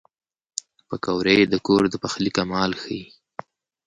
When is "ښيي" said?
2.81-3.03